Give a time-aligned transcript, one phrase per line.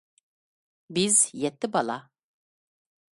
[0.97, 1.99] بىز يەتتە بالا